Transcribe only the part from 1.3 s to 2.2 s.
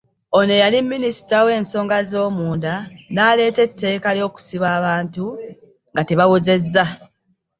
w’ensonga